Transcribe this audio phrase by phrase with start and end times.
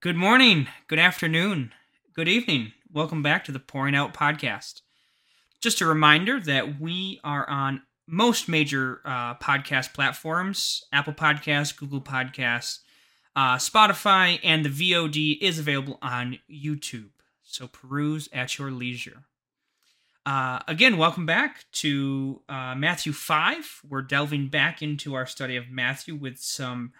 [0.00, 1.72] Good morning, good afternoon,
[2.14, 2.72] good evening.
[2.88, 4.82] Welcome back to the Pouring Out Podcast.
[5.60, 12.00] Just a reminder that we are on most major uh, podcast platforms Apple Podcasts, Google
[12.00, 12.78] Podcasts,
[13.34, 17.10] uh, Spotify, and the VOD is available on YouTube.
[17.42, 19.24] So peruse at your leisure.
[20.24, 23.80] Uh, again, welcome back to uh, Matthew 5.
[23.88, 26.92] We're delving back into our study of Matthew with some,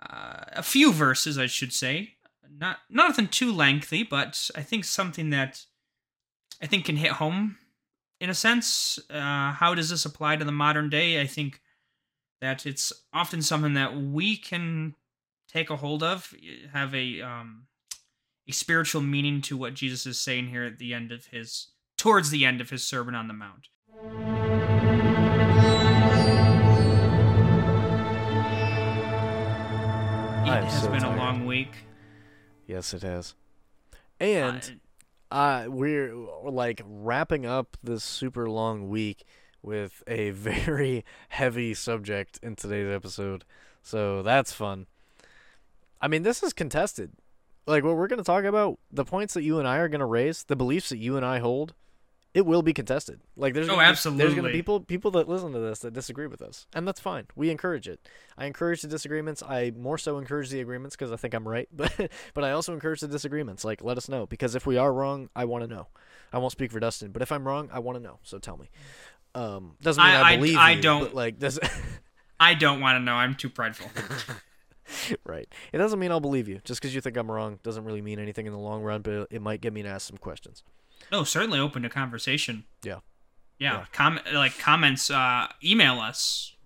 [0.00, 2.14] uh, a few verses, I should say,
[2.50, 5.64] not nothing too lengthy, but I think something that
[6.62, 7.58] I think can hit home
[8.20, 8.98] in a sense.
[9.10, 11.20] Uh, how does this apply to the modern day?
[11.20, 11.60] I think
[12.40, 14.94] that it's often something that we can
[15.48, 16.32] take a hold of,
[16.72, 17.66] have a um,
[18.48, 22.30] a spiritual meaning to what Jesus is saying here at the end of his towards
[22.30, 23.68] the end of his sermon on the mount.
[30.44, 31.72] It has so been a long week.
[32.72, 33.34] Yes, it has.
[34.18, 34.80] And
[35.30, 39.26] uh, we're like wrapping up this super long week
[39.62, 43.44] with a very heavy subject in today's episode.
[43.82, 44.86] So that's fun.
[46.00, 47.12] I mean, this is contested.
[47.66, 50.00] Like what we're going to talk about, the points that you and I are going
[50.00, 51.74] to raise, the beliefs that you and I hold,
[52.34, 53.20] it will be contested.
[53.36, 55.80] Like there's Oh, gonna be- there's going to be people people that listen to this
[55.80, 57.26] that disagree with us, and that's fine.
[57.36, 58.00] We encourage it.
[58.38, 59.42] I encourage the disagreements.
[59.42, 61.92] I more so encourage the agreements because I think I'm right, but
[62.34, 63.64] but I also encourage the disagreements.
[63.64, 65.88] Like let us know because if we are wrong, I want to know.
[66.32, 68.18] I won't speak for Dustyn, but if I'm wrong, I want to know.
[68.22, 68.70] So tell me.
[69.34, 71.58] Um, doesn't mean I- I, I- believe I you, don't- But like does
[72.40, 73.14] I don't want to know.
[73.14, 73.90] I'm too prideful.
[75.24, 75.46] right?
[75.72, 76.60] It doesn't mean I'll believe you.
[76.64, 79.28] Just because you think I'm wrong doesn't really mean anything in the long run, but
[79.30, 80.62] it might get me to ask some questions.
[81.12, 82.64] No, certainly open to conversation.
[82.82, 83.00] Yeah.
[83.58, 83.72] Yeah.
[83.72, 83.84] Yeah.
[83.92, 86.56] Com- like comments, uh, email us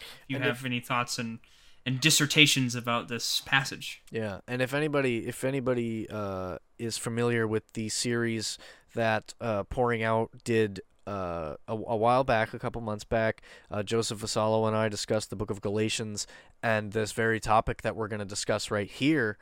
[0.00, 1.40] if you And have any thoughts and,
[1.84, 4.00] and dissertations about this passage.
[4.10, 8.58] Yeah, and if anybody if anybody uh, is familiar with the series
[8.94, 13.82] that uh, Pouring Out did uh, a, a while back, a couple months back, uh,
[13.82, 16.26] Joseph Vassallo and I discussed the book of Galatians,
[16.62, 19.36] and this very topic that we're going to discuss right here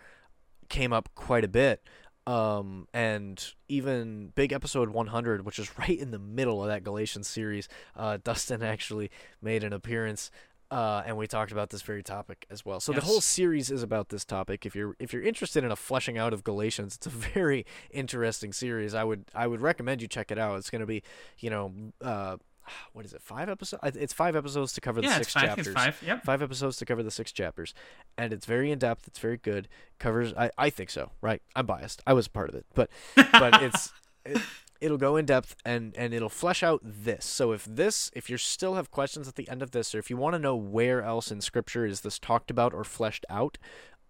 [0.68, 1.82] came up quite a bit.
[2.28, 7.26] Um, and even big episode 100, which is right in the middle of that Galatians
[7.26, 10.30] series, uh, Dustyn actually made an appearance
[10.70, 12.78] uh, and we talked about this very topic as well.
[12.78, 13.00] So Yes.
[13.00, 14.66] the whole series is about this topic.
[14.66, 18.52] If you're if you're interested in a fleshing out of Galatians, it's a very interesting
[18.52, 18.94] series.
[18.94, 20.58] I would I would recommend you check it out.
[20.58, 21.02] It's going to be,
[21.38, 21.72] you know,
[22.02, 22.36] uh,
[22.92, 23.22] what is it?
[23.22, 23.96] Five episodes?
[23.96, 25.44] It's five episodes to cover the yeah, six five.
[25.44, 25.66] chapters.
[25.68, 26.02] It's five.
[26.04, 26.24] Yep.
[26.24, 27.74] Five episodes to cover the six chapters,
[28.16, 29.06] and it's very in depth.
[29.06, 29.68] It's very good.
[29.98, 31.12] Covers, I, I think so.
[31.20, 31.42] Right?
[31.54, 32.02] I'm biased.
[32.06, 33.92] I was a part of it, but but it's
[34.24, 34.40] it,
[34.80, 37.24] it'll go in depth and and it'll flesh out this.
[37.24, 40.10] So if this, if you still have questions at the end of this, or if
[40.10, 43.58] you want to know where else in Scripture is this talked about or fleshed out,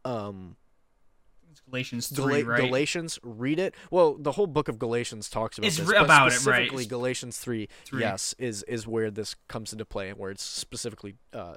[0.04, 0.56] um,
[1.70, 2.60] Galatians Gala- 3, right?
[2.60, 3.74] Galatians, read it.
[3.90, 6.32] Well, the whole book of Galatians talks about It's this, about it, right.
[6.40, 8.00] specifically Galatians three, Three.
[8.00, 11.54] yes, is is where this comes into play and where it's specifically uh,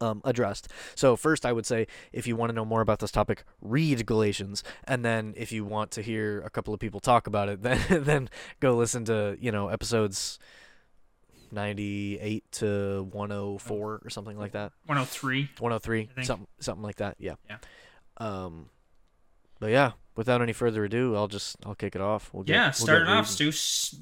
[0.00, 0.68] um, addressed.
[0.94, 4.06] So first, I would say if you want to know more about this topic, read
[4.06, 7.62] Galatians, and then if you want to hear a couple of people talk about it,
[7.64, 8.28] then then
[8.60, 10.38] go listen to you know episodes.
[11.52, 15.50] 98 to 104 or something like that 103.
[15.58, 17.56] 103 something something like that yeah Yeah.
[18.18, 18.66] um
[19.60, 22.64] but yeah without any further ado i'll just i'll kick it off we'll get, Yeah,
[22.66, 23.28] we'll start it off.
[23.28, 23.52] Stu.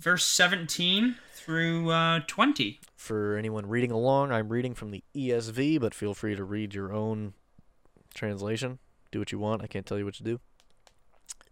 [0.01, 2.81] Verse 17 through uh, 20.
[2.97, 6.93] for anyone reading along i'm reading from the esv but feel free to read your
[6.93, 7.35] own
[8.15, 8.79] translation
[9.11, 10.41] do what you want i can't tell you what to do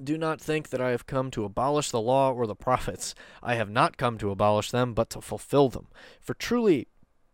[0.03, 3.15] do not think that I have come to abolish the law or the prophets.
[3.43, 5.87] I have not come to abolish them, but to fulfill them.
[6.21, 6.89] For truly,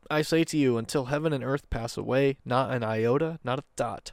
[0.09, 3.65] I say to you, until heaven and earth pass away, not an iota, not a
[3.75, 4.13] dot,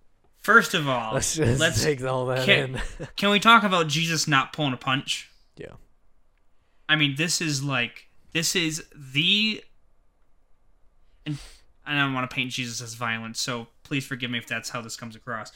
[0.41, 3.07] First of all, let's just let's take all that can- in.
[3.15, 5.29] Can we talk about Jesus not pulling a punch?
[5.55, 5.73] Yeah.
[6.89, 9.63] I mean, this is like this is the
[11.25, 11.37] and
[11.85, 14.81] I don't want to paint Jesus as violent, so please forgive me if that's how
[14.81, 15.51] this comes across.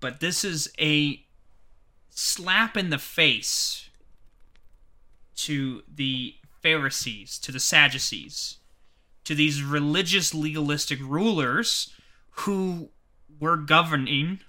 [0.00, 1.24] But this is a
[2.10, 3.88] slap in the face
[5.36, 8.58] to the Pharisees, to the Sadducees,
[9.24, 11.92] to these religious legalistic rulers
[12.30, 12.90] who
[13.40, 14.40] were governing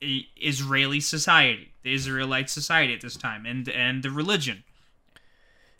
[0.00, 1.70] Israeli society.
[1.82, 4.64] the Israelite society at this time and and the religion.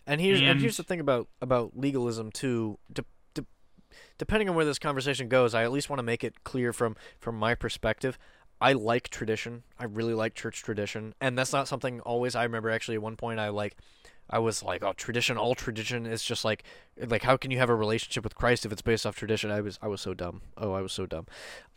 [0.07, 2.79] And here's and, And- here's the thing about about legalism too.
[2.93, 3.47] De- de-
[4.19, 6.97] depending on where this conversation goes, I at least want to make it clear from
[7.19, 8.19] from my perspective.
[8.61, 9.63] I like tradition.
[9.79, 12.35] I really like church tradition, and that's not something always.
[12.35, 13.77] I remember actually at one point I like.
[14.31, 16.65] I was like, oh, tradition, all tradition is just like,
[17.07, 19.51] like, how can you have a relationship with Christ if it's based off tradition?
[19.51, 20.41] I was, I was so dumb.
[20.57, 21.27] Oh, I was so dumb,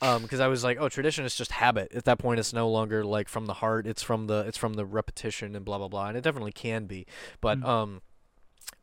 [0.01, 1.91] um, because I was like, oh, tradition is just habit.
[1.93, 3.85] At that point, it's no longer like from the heart.
[3.85, 6.07] It's from the, it's from the repetition and blah blah blah.
[6.07, 7.05] And it definitely can be,
[7.41, 7.65] but Mm.
[7.65, 8.01] um,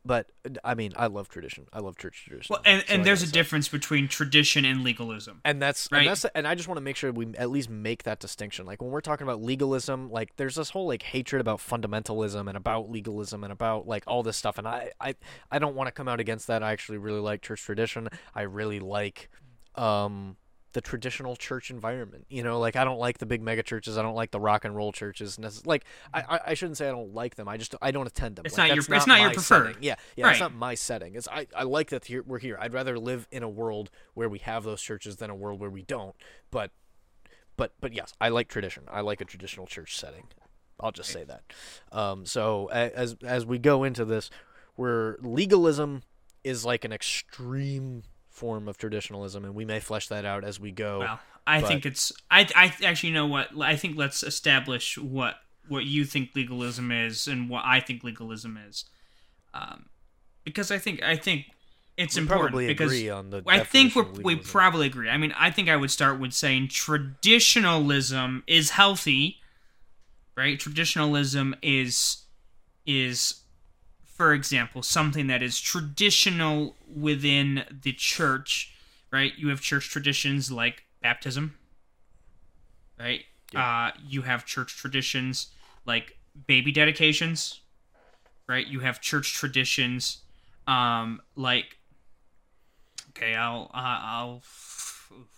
[0.03, 0.27] but
[0.63, 1.65] I mean, I love tradition.
[1.73, 2.53] I love church tradition.
[2.53, 5.41] Well, and, So and there's a difference between tradition and legalism.
[5.43, 5.99] and that's Right.
[5.99, 8.65] and that's and I just want to make sure we at least make that distinction.
[8.65, 12.55] Like when we're talking about legalism, like there's this whole like hatred about fundamentalism and
[12.55, 14.57] about legalism and about like all this stuff.
[14.59, 15.15] And I I
[15.49, 16.61] I don't want to come out against that.
[16.61, 18.07] I actually really like church tradition.
[18.35, 19.29] I really like
[19.75, 20.37] um
[20.75, 22.25] the traditional church environment.
[22.29, 23.97] You know, like I don't like the big mega churches.
[23.97, 25.37] I don't like the rock and roll churches.
[25.37, 27.47] necess- Like I, I, I shouldn't say I don't like them.
[27.47, 28.45] I just I don't attend them.
[28.45, 29.67] It's Like, not your- that's it's not your preferred.
[29.67, 29.83] setting.
[29.83, 30.29] Yeah, yeah.
[30.29, 31.15] It's not my setting.
[31.15, 32.57] It's I, I like that here, we're here.
[32.59, 35.69] I'd rather live in a world where we have those churches than a world where
[35.69, 36.15] we don't.
[36.51, 36.71] But
[37.57, 38.83] but but yes, I like tradition.
[38.91, 40.25] I like a traditional church setting.
[40.79, 41.41] I'll just say that.
[41.93, 44.29] Um, so as as we go into this,
[44.75, 46.03] where legalism
[46.43, 48.03] is like an extreme
[48.35, 50.99] form of traditionalism, and we may flesh that out as we go.
[50.99, 53.97] Well, I but- think it's I I actually know what I think.
[53.97, 55.35] Let's establish what
[55.67, 58.85] what you think legalism is and what I think legalism is,
[59.53, 59.85] um,
[60.43, 61.45] because I think I think
[61.97, 63.41] it's we important probably because agree on the.
[63.47, 65.09] I think we're, of we probably agree.
[65.09, 69.37] I mean, I think I would start with saying traditionalism is healthy,
[70.35, 70.59] right?
[70.59, 72.23] Traditionalism is
[72.85, 73.35] is,
[74.15, 78.73] for example, something that is traditional within the church,
[79.11, 79.33] right?
[79.37, 81.57] You have church traditions like baptism,
[82.97, 83.25] right?
[83.53, 85.47] Uh, you have church traditions
[85.85, 86.17] like
[86.47, 87.59] baby dedications,
[88.47, 88.65] right?
[88.65, 90.19] You have church traditions
[90.65, 91.77] um, like
[93.09, 94.43] okay, I'll uh, I'll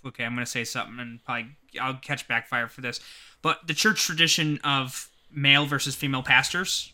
[0.06, 1.48] okay, I'm gonna say something and probably
[1.82, 3.00] I'll catch backfire for this,
[3.42, 6.94] but the church tradition of male versus female pastors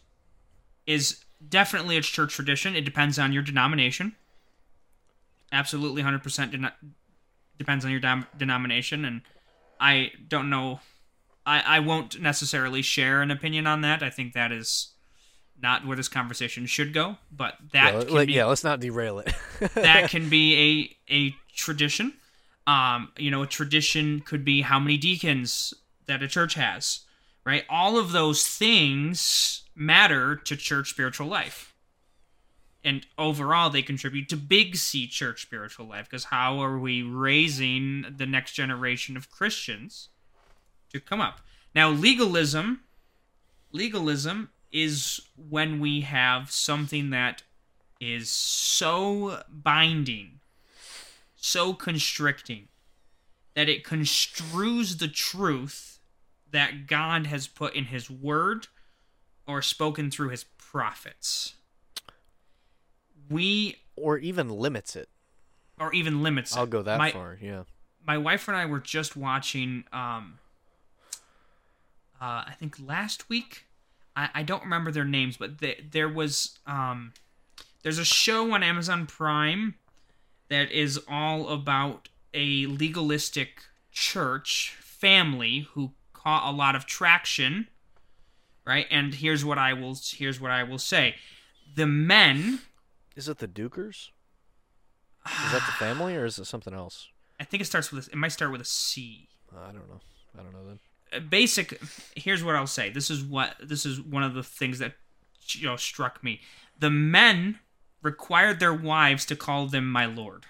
[0.87, 2.75] is definitely it's church tradition.
[2.75, 4.15] It depends on your denomination.
[5.51, 6.55] Absolutely, hundred percent
[7.57, 9.21] depends on your dom- denomination, and
[9.79, 10.79] I don't know.
[11.45, 14.01] I I won't necessarily share an opinion on that.
[14.01, 14.89] I think that is
[15.61, 18.79] not where this conversation should go, but that Yeah, can let- be yeah, let's not
[18.79, 19.31] derail it.
[19.75, 22.13] that can be a a tradition.
[22.65, 25.73] Um, you know, a tradition could be how many deacons
[26.07, 27.01] that a church has,
[27.45, 27.65] right?
[27.69, 31.73] All of those things matter to church spiritual life.
[32.83, 38.05] And overall, they contribute to big C church spiritual life because how are we raising
[38.17, 40.09] the next generation of Christians
[40.91, 41.39] to come up?
[41.73, 42.81] Now, legalism,
[43.71, 47.43] legalism is when we have something that
[48.01, 50.39] is so binding,
[51.35, 52.67] so constricting,
[53.55, 55.92] that it construes the truth
[56.53, 58.67] that God has put in His Word
[59.45, 61.55] or spoken through His prophets.
[63.29, 65.09] We, or even limits it.
[65.79, 66.55] or even limits.
[66.55, 66.69] I'll it.
[66.69, 67.37] go that my, far.
[67.41, 67.63] Yeah.
[68.05, 70.39] my wife and I were just watching um
[72.21, 73.65] uh I think last week.
[74.15, 77.13] I, I don't remember their names, but the, there was um
[77.81, 79.75] there's a show on Amazon Prime
[80.49, 85.91] that is all about a legalistic church family who
[86.23, 87.67] caught a lot of traction,
[88.65, 88.87] right?
[88.89, 91.15] And here's what I will here's what I will say.
[91.75, 92.59] The men,
[93.15, 94.09] Is it the Duggars?
[95.25, 97.09] Is that the family or is it something else?
[97.39, 99.27] I think it starts with a, it might start with a C.
[99.55, 100.01] I don't know.
[100.37, 100.79] I don't know then.
[101.13, 101.79] Uh, basic
[102.15, 104.93] here's what i'll say this is what this is one of the things that
[105.49, 106.41] you know struck me
[106.79, 107.59] the men
[108.01, 110.45] required their wives to call them my lord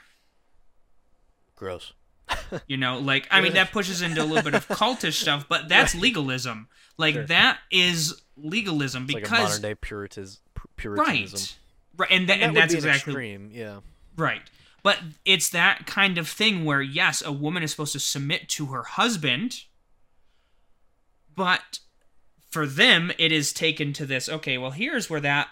[1.55, 1.93] Gross.
[2.67, 5.67] you know like i mean that pushes into a little bit of cultish stuff but
[5.69, 7.25] that's legalism like Sure.
[7.25, 10.39] that is legalism It's like because modern day puritanism.
[10.95, 11.55] right
[11.97, 13.49] right and, tha- And that and that's exactly extreme.
[13.53, 13.79] Yeah.
[14.17, 14.41] Right.
[14.83, 18.65] But it's that kind of thing where, yes, a woman is supposed to submit to
[18.67, 19.63] her husband,
[21.35, 21.79] but
[22.49, 25.47] for them, it is taken to this okay, well, here's where that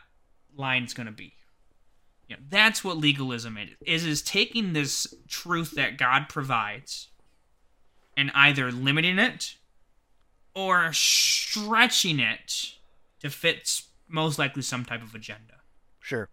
[0.55, 1.33] line's going to be.
[2.31, 7.09] You know, that's what legalism is, is, taking this truth that God provides
[8.15, 9.55] and either limiting it
[10.55, 12.75] or stretching it
[13.19, 15.55] to fit most likely some type of agenda.
[15.99, 16.29] Sure.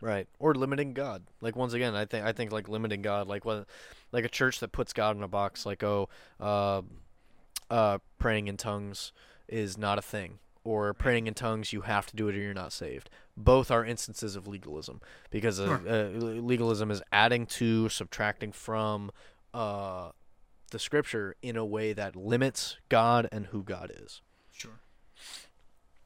[0.00, 0.26] Right.
[0.38, 1.24] Or limiting God.
[1.42, 3.66] Like once again, I think I think like limiting God, like what
[4.12, 6.08] like a church that puts God in a box, like oh,
[6.40, 6.80] uh,
[7.68, 9.12] uh, praying in tongues
[9.46, 12.54] is not a thing, or praying in tongues you have to do it or you're
[12.54, 13.10] not saved.
[13.36, 15.88] Both are instances of legalism because uh, Sure.
[15.88, 19.10] uh, legalism is adding to, subtracting from
[19.52, 20.10] uh,
[20.70, 24.22] the scripture in a way that limits God and who God is.
[24.50, 24.80] Sure.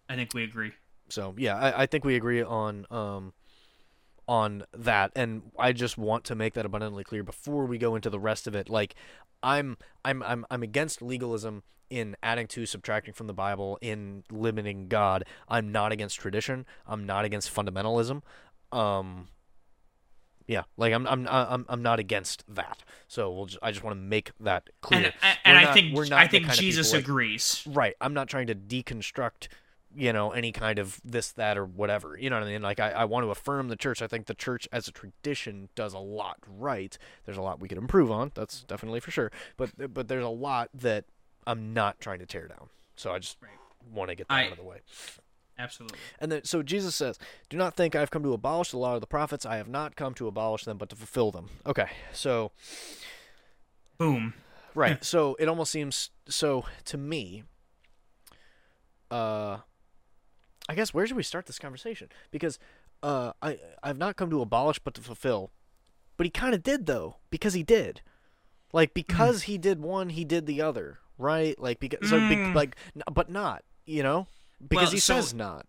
[0.09, 0.73] I think we agree.
[1.09, 3.33] So yeah, I, I think we agree on um
[4.27, 8.11] on that, and I just want to make that abundantly clear before we go into
[8.11, 8.69] the rest of it.
[8.69, 8.95] Like,
[9.43, 14.89] I'm I'm I'm I'm against legalism in adding to, subtracting from the Bible, in limiting
[14.89, 15.25] God.
[15.49, 16.67] I'm not against tradition.
[16.87, 18.23] I'm not against fundamentalism.
[18.73, 19.29] Um.
[20.47, 22.83] Yeah, like I'm I'm I'm I'm not against that.
[23.07, 25.13] So we'll just, I just want to make that clear.
[25.23, 27.65] And, and, We're I think we're not I think Jesus people like- agrees.
[27.67, 27.95] Right.
[28.01, 29.49] I'm not trying to deconstruct,
[29.95, 32.17] you know, any kind of this, that, or whatever.
[32.19, 32.63] You know what I mean?
[32.63, 34.01] Like, I, I want to affirm the church.
[34.01, 36.97] I think the church as a tradition does a lot right.
[37.27, 38.33] There's a lot we could improve on.
[38.35, 39.31] That's definitely for sure.
[39.59, 41.05] But but there's a lot that
[41.49, 42.69] I'm not trying to tear down.
[42.97, 43.51] So I just Right.
[43.91, 44.81] want to get that I- out of the way.
[45.59, 45.99] Absolutely.
[46.21, 48.95] And then, so Jesus says, "Do not think I have come to abolish the law
[48.95, 49.45] of the prophets.
[49.45, 52.53] I have not come to abolish them, but to fulfill them." Okay, so
[53.97, 54.35] Boom.
[54.75, 55.03] Right.
[55.05, 57.43] So it almost seems so to me.
[59.11, 59.59] Uh,
[60.69, 62.09] I guess where should we start this conversation?
[62.31, 62.59] Because
[63.03, 65.51] uh, I I've not come to abolish but to fulfill,
[66.17, 68.03] but he kind of did though because he did,
[68.73, 71.59] like because he did one, he did the other, right?
[71.59, 72.55] Like because so be, Mm.
[72.55, 74.27] like n- but not you know
[74.67, 75.67] because Well, he so- says not.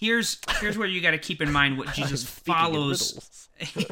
[0.00, 3.48] Here's here's where you got to keep in mind what Jesus follows.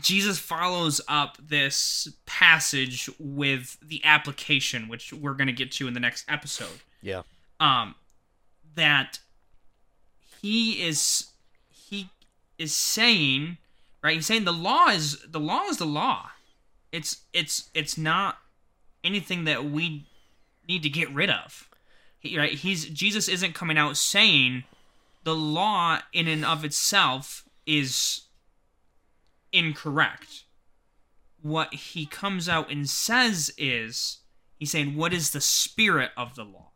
[0.00, 5.94] Jesus follows up this passage with the application, which we're going to get to in
[5.94, 6.80] the next episode.
[7.00, 7.22] Yeah.
[7.58, 7.94] Um,
[8.74, 9.18] that
[10.42, 11.28] he is
[11.70, 12.10] he
[12.58, 13.56] is saying
[14.02, 14.16] right.
[14.16, 16.30] He's saying the law is the law is the law.
[16.92, 18.38] It's it's it's not
[19.04, 20.06] anything that we
[20.68, 21.68] need to get rid of.
[22.20, 22.52] He, right?
[22.52, 24.64] He's Jesus isn't coming out saying
[25.24, 28.22] the law in and of itself is
[29.52, 30.44] incorrect.
[31.40, 34.18] What he comes out and says is
[34.56, 36.70] he's saying what is the spirit of the law?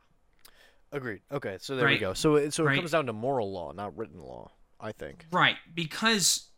[0.93, 1.21] Agreed.
[1.33, 2.13] Okay, so there we go.
[2.15, 2.77] So it so it Right.
[2.77, 4.53] comes down to moral law, not written law.
[4.79, 5.27] I think.
[5.31, 6.49] Right, because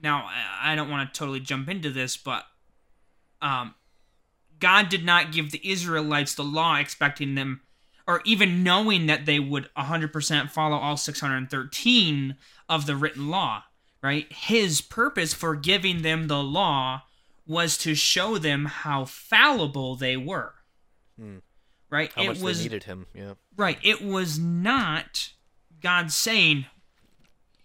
[0.00, 2.44] now I- I don't want to totally jump into this, but
[3.40, 3.74] um,
[4.60, 7.62] God did not give the Israelites the law expecting them,
[8.06, 12.36] or even knowing that they would 100% follow all 613
[12.68, 13.64] of the written law.
[14.02, 17.02] Right, His purpose for giving them the law
[17.46, 20.54] was to show them how fallible they were.
[21.18, 21.38] Hmm.
[21.90, 23.06] Right, How it much was they needed him.
[23.12, 23.34] Yeah.
[23.56, 23.78] Right.
[23.82, 25.32] It was not
[25.82, 26.66] God saying,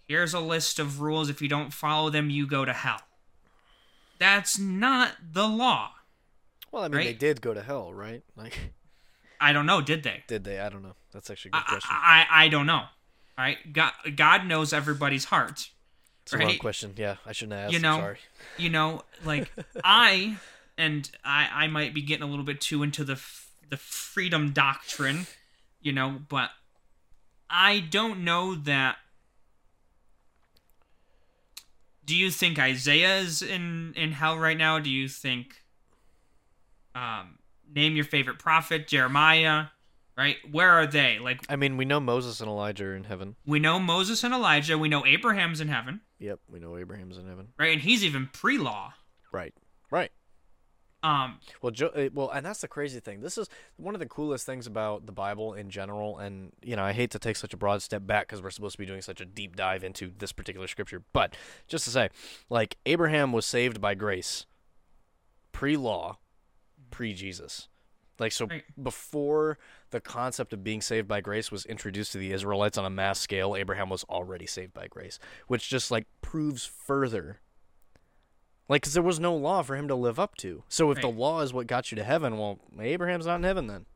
[0.08, 1.30] here's a list of rules.
[1.30, 3.00] If you don't follow them, you go to hell.
[4.18, 5.92] That's not the law.
[6.76, 8.22] Well, I mean, they did go to hell, right?
[8.36, 8.74] Like,
[9.40, 10.24] I don't know, did they?
[10.26, 10.60] did they?
[10.60, 10.94] I don't know.
[11.10, 11.90] That's actually a good I, question.
[11.90, 12.74] I, I don't know.
[12.74, 12.88] All
[13.38, 13.56] right.
[13.72, 15.70] God, God knows everybody's heart.
[16.22, 16.60] It's a long right?
[16.60, 16.92] question.
[16.96, 17.72] Yeah, I shouldn't have asked.
[17.72, 18.18] You I'm know, sorry.
[18.58, 19.50] You know, like
[19.84, 20.36] I,
[20.76, 24.52] and I, I might be getting a little bit too into the f- the freedom
[24.52, 25.26] doctrine,
[25.80, 26.50] you know, but
[27.48, 28.96] I don't know that.
[32.04, 34.78] Do you think Isaiah is in in hell right now?
[34.78, 35.62] Do you think?
[36.96, 37.38] Um,
[37.72, 39.66] name your favorite prophet, Jeremiah.
[40.16, 40.36] Right?
[40.50, 41.18] Where are they?
[41.18, 43.36] Like I mean, we know Moses and Elijah are in heaven.
[43.44, 44.78] we know Moses and Elijah.
[44.78, 46.00] We know Abraham's in heaven.
[46.20, 47.48] Yep, we know Abraham's in heaven.
[47.58, 47.72] Right?
[47.74, 48.94] And he's even pre-law.
[49.30, 49.52] Right.
[49.90, 50.10] Right.
[51.02, 53.20] Um, Well, jo- uh, well, and that's the crazy thing.
[53.20, 56.16] This is one of the coolest things about the Bible in general.
[56.16, 58.72] And you know, I hate to take such a broad step back because we're supposed
[58.76, 61.02] to be doing such a deep dive into this particular scripture.
[61.12, 61.36] But
[61.68, 62.08] just to say,
[62.48, 64.46] like Abraham was saved by grace,
[65.52, 66.18] pre-law,
[66.90, 67.68] pre-Jesus.
[68.18, 68.64] Like so, Right.
[68.82, 69.58] before
[69.90, 73.20] the concept of being saved by grace was introduced to the Israelites on a mass
[73.20, 77.40] scale, Abraham was already saved by grace, which just like proves further
[78.68, 80.64] like, because there was no law for him to live up to.
[80.68, 83.68] So if the law is what got you to heaven, well, Abraham's not in heaven
[83.68, 83.86] then.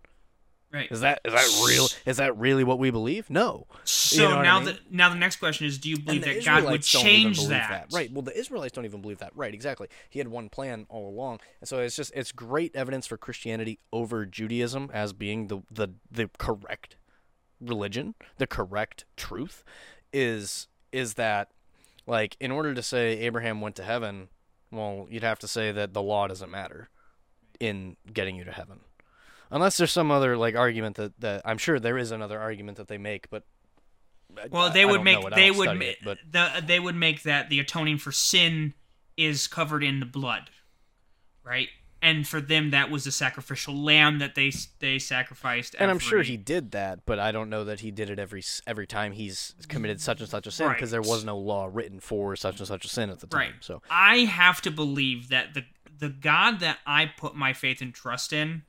[0.72, 0.90] Right.
[0.90, 1.86] Is that is that real?
[2.06, 3.28] Is that really what we believe?
[3.30, 3.66] No.
[3.84, 4.64] So You know what I now mean?
[4.66, 7.22] the now the next question is: Do you believe that God would Israelites don't even
[7.22, 7.86] change believe that?
[7.92, 8.12] Right.
[8.12, 9.32] Well, the Israelites don't even believe that.
[9.34, 9.54] Right.
[9.54, 9.88] Exactly.
[10.08, 13.78] He had one plan all along, and so it's just it's great evidence for Christianity
[13.92, 16.96] over Judaism as being the the the correct
[17.60, 19.64] religion, the correct truth,
[20.12, 21.50] is is that
[22.06, 24.28] like in order to say Abraham went to heaven,
[24.70, 26.88] well, you'd have to say that the law doesn't matter
[27.58, 28.80] in getting you to heaven.
[29.50, 32.88] Unless there's some other like argument that, that I'm sure there is another argument that
[32.88, 33.44] they make, but
[34.50, 35.24] Well, they I would don't make.
[35.24, 38.74] I they would ma- it, but the they would make that the atoning for sin
[39.16, 40.50] is covered in the blood,
[41.44, 41.68] right?
[42.02, 45.76] and for them that was a sacrificial lamb that they they sacrificed.
[45.78, 48.42] And I'm sure he did that, but I don't know that he did it every
[48.66, 52.00] every time he's committed such and such a sin because there was no law written
[52.00, 53.40] for such and such a sin at the time.
[53.40, 53.54] Right.
[53.60, 55.64] So I have to believe that the
[55.98, 58.62] the God that I put my faith and trust in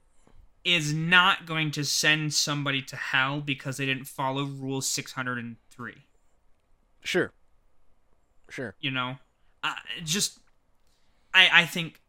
[0.63, 5.93] is not going to send somebody to hell because they didn't follow rule 603.
[7.03, 7.31] sure,
[8.49, 8.75] sure.
[8.79, 9.15] You know,
[9.63, 10.39] uh, just
[11.33, 12.01] I I think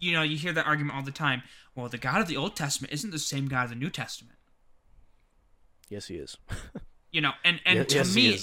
[0.00, 1.42] you know you hear that argument all the time.
[1.74, 4.36] Well, the God of the Old Testament isn't the same God of the New Testament.
[5.88, 6.36] Yes, he is.
[7.10, 8.38] You know, and and Ye- to yes, me,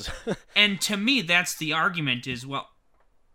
[0.55, 2.27] and to me, that's the argument.
[2.27, 2.69] Is well,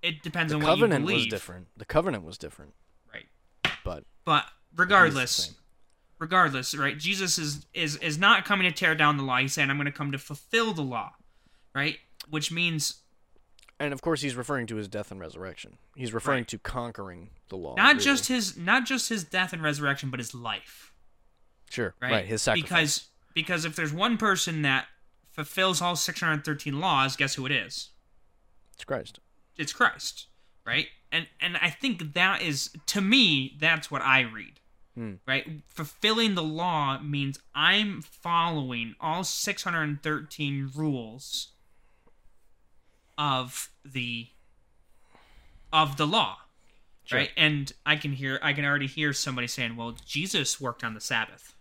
[0.02, 0.90] it depends the on what you believe.
[0.90, 1.66] covenant was different.
[1.76, 2.74] The covenant was different,
[3.12, 3.26] Right.
[3.84, 5.54] but But it is the regardless,
[6.18, 6.98] regardless, right?
[6.98, 9.38] Jesus is is is not coming to tear down the law.
[9.38, 11.12] He's saying, "I'm going to come to fulfill the law,"
[11.74, 11.98] right?
[12.28, 13.00] Which means
[13.80, 15.78] And of course, he's referring to his death and resurrection.
[15.96, 16.48] He's referring Right.
[16.48, 17.74] to conquering the law.
[17.74, 18.04] not really.
[18.04, 20.92] just his not just his death and resurrection, but his life,
[21.70, 22.12] sure, right?
[22.12, 22.26] right.
[22.26, 22.68] His sacrifice.
[22.70, 24.86] Because because if there's one person that
[25.32, 27.90] fulfills all 613 laws, guess who it is?
[28.74, 29.18] it's Christ.
[29.56, 30.26] It's Christ,
[30.64, 30.86] right?
[31.12, 34.60] And and I think that is to me that's what I read.
[34.94, 35.14] Hmm.
[35.26, 35.62] Right?
[35.68, 41.48] Fulfilling the law means I'm following all 613 rules
[43.18, 44.28] of the
[45.72, 46.38] of the law.
[47.04, 47.18] Sure.
[47.18, 47.30] Right?
[47.36, 51.00] And I can hear I can already hear somebody saying, "Well, Jesus worked on the
[51.00, 51.54] Sabbath."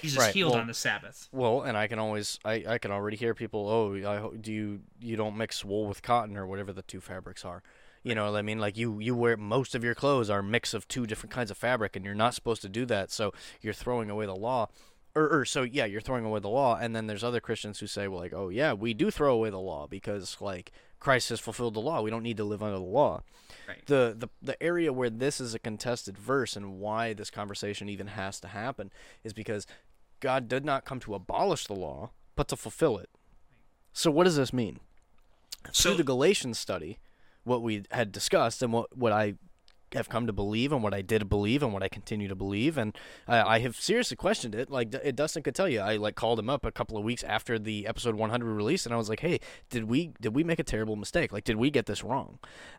[0.00, 1.28] Jesus Right, healed well- on the Sabbath.
[1.32, 3.68] Well, and I can always, I, I can already hear people.
[3.68, 3.94] Oh,
[4.32, 7.62] I, do you you don't mix wool with cotton or whatever the two fabrics are.
[8.02, 8.58] You know what I mean?
[8.58, 11.50] Like you you wear most of your clothes are a mix of two different kinds
[11.50, 13.10] of fabric, and you're not supposed to do that.
[13.12, 14.68] So you're throwing away the law.
[15.14, 17.86] Or, or so yeah, you're throwing away the law, and then there's other Christians who
[17.86, 21.38] say, well, like, oh yeah, we do throw away the law because like Christ has
[21.38, 22.00] fulfilled the law.
[22.00, 23.22] We don't need to live under the law.
[23.68, 23.84] Right.
[23.86, 28.06] The, the the area where this is a contested verse and why this conversation even
[28.08, 28.90] has to happen
[29.22, 29.66] is because
[30.20, 33.10] God did not come to abolish the law, but to fulfill it.
[33.92, 34.80] So what does this mean?
[35.70, 36.98] So- Through the Galatians study,
[37.44, 39.34] what we had discussed and what, what I
[39.94, 42.78] have come to believe and what I did believe and what I continue to believe
[42.78, 44.70] and I, I have seriously questioned it.
[44.70, 47.22] Like D- Dustyn could tell you, I like called him up a couple of weeks
[47.22, 50.58] after the episode 100 release and I was like, "Hey, did we did we make
[50.58, 51.32] a terrible mistake?
[51.32, 52.38] Like, did we get this wrong?"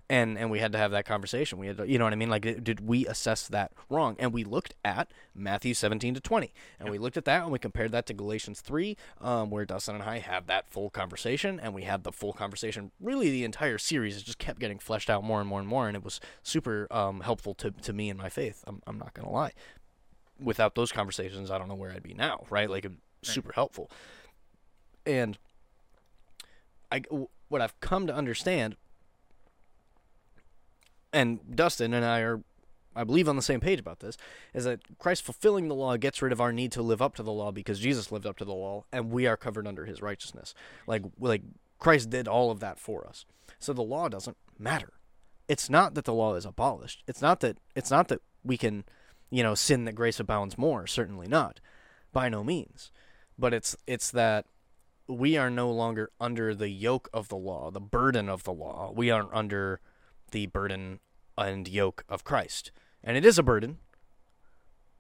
[0.10, 1.58] And and we had to have that conversation.
[1.58, 2.30] We had, to, you know what I mean?
[2.30, 4.16] Like, did we assess that wrong?
[4.20, 7.60] And we looked at Matthew 17 to 20, and we looked at that and we
[7.60, 11.74] compared that to Galatians 3, um, where Dustyn and I had that full conversation, and
[11.74, 12.92] we had the full conversation.
[13.00, 15.88] Really, the entire series it just kept getting fleshed out more and more and more,
[15.88, 18.64] and it was super um, helpful to to me and my faith.
[18.68, 19.52] I'm I'm not gonna lie.
[20.40, 22.46] Without those conversations, I don't know where I'd be now.
[22.50, 22.70] Right?
[22.70, 22.86] Like,
[23.22, 23.90] super helpful.
[25.06, 25.38] And
[26.92, 27.02] I
[27.50, 28.76] what I've come to understand
[31.14, 32.42] and Dustyn and I are,
[32.96, 34.18] I believe, on the same page about this,
[34.54, 37.24] is that Christ fulfilling the law gets rid of our need to live up to
[37.24, 40.02] the law because Jesus lived up to the law, and we are covered under His
[40.02, 40.54] righteousness.
[40.88, 41.44] Like, like
[41.80, 43.26] Christ did all of that for us.
[43.60, 44.94] So the law doesn't matter.
[45.48, 47.04] It's not that the law is abolished.
[47.08, 47.58] It's not that.
[47.76, 48.86] It's not that we can,
[49.30, 50.88] you know, sin that grace abounds more.
[50.88, 51.60] Certainly not,
[52.12, 52.92] by no means.
[53.38, 54.46] But it's it's that
[55.08, 58.92] we are no longer under the yoke of the law, the burden of the law.
[58.96, 59.80] We are under
[60.32, 61.00] the burden
[61.38, 62.72] and yoke of Christ.
[63.04, 63.80] And it is a burden,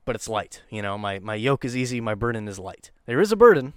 [0.05, 0.63] but it's light.
[0.69, 2.91] You know, my, my yoke is easy, my burden is light.
[3.05, 3.73] There is a burden.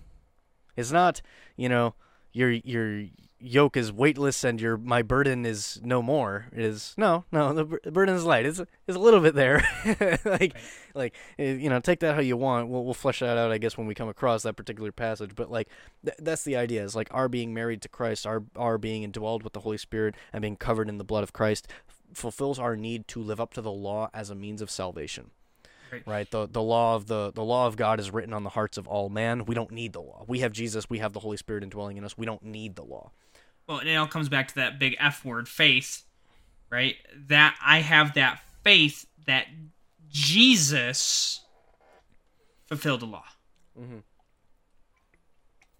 [0.77, 1.23] It's not,
[1.57, 1.95] you know,
[2.33, 3.07] your your
[3.39, 6.47] yoke is weightless and your my burden is no more.
[6.53, 8.47] It is no, no, the, bur- the burden is light.
[8.47, 9.67] It's it's a little bit there.
[10.25, 10.57] like
[10.95, 12.69] like eh, you know, take that how you want.
[12.69, 15.51] We'll we'll flesh that out I guess when we come across that particular passage, but
[15.51, 15.69] like
[16.05, 16.83] th- that's the idea.
[16.85, 20.15] Is like our being married to Christ, our our being indwelled with the Holy Spirit
[20.33, 23.53] and being covered in the blood of Christ f- fulfills our need to live up
[23.55, 25.31] to the law as a means of salvation.
[25.93, 26.03] Right.
[26.07, 26.31] Right.
[26.31, 28.89] The the law of the the law of God is written on the hearts of
[28.89, 29.45] all man.
[29.45, 30.25] We don't need the law.
[30.27, 32.17] We have Jesus, we have the Holy Spirit indwelling in us.
[32.19, 33.13] We don't need the law.
[33.67, 36.05] Well, and it all comes back to that big F word, faith,
[36.71, 36.97] right?
[37.29, 39.47] That I have that faith that
[40.09, 41.41] Jesus
[42.67, 43.25] fulfilled the law.
[43.79, 44.03] Mhm.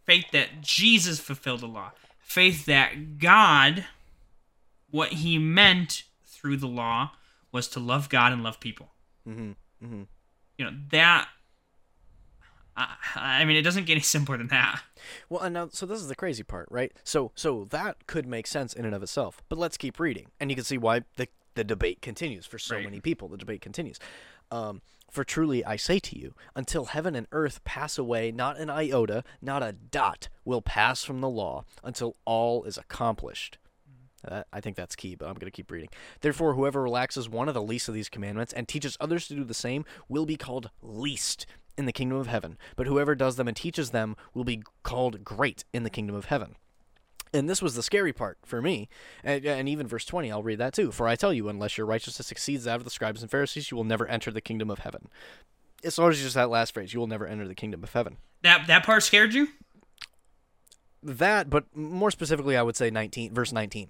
[0.05, 1.93] Faith that Jesus fulfilled the law.
[2.21, 3.87] Faith that God,
[4.91, 7.13] what he meant through the law
[7.53, 8.93] was to love God and love people.
[9.27, 9.57] Mhm.
[9.83, 10.07] Mhm.
[10.59, 11.29] You know, that.
[12.77, 14.83] I, I mean, it doesn't get any simpler than that.
[15.29, 16.93] Well, and now, so this is the crazy part, right?
[17.05, 19.43] So, so that could make sense in and of itself.
[19.49, 22.75] But let's keep reading, and you can see why the the debate continues for so
[22.77, 22.85] Right.
[22.85, 23.29] many people.
[23.29, 23.99] The debate continues.
[24.51, 28.69] Um, for truly I say to you, until heaven and earth pass away, not an
[28.69, 33.57] iota, not a dot will pass from the law until all is accomplished.
[34.27, 35.89] Uh, I think that's key, but I'm going to keep reading.
[36.21, 39.45] Therefore, whoever relaxes one of the least of these commandments and teaches others to do
[39.45, 42.59] the same will be called least in the kingdom of heaven.
[42.77, 46.27] But whoever does them and teaches them will be called great in the kingdom of
[46.27, 46.57] heaven.
[47.33, 48.89] And this was the scary part for me.
[49.23, 50.93] And, and, even verse 20, I'll read that too.
[50.93, 53.77] For I tell you, unless your righteousness exceeds that of the scribes and Pharisees, you
[53.77, 55.09] will never enter the kingdom of heaven.
[55.85, 58.17] As long as just that last phrase, you will never enter the kingdom of heaven.
[58.43, 59.49] That that part scared you?
[61.03, 63.89] That, but more specifically, I would say 19, verse 19.